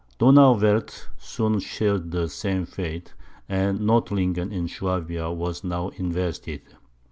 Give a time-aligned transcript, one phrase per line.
[0.17, 3.13] Donauwerth soon shared the same fate,
[3.47, 6.63] and Nordlingen in Swabia was now invested.